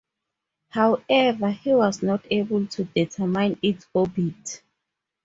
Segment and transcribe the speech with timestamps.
[0.69, 4.63] However, he was not able to determine its orbit.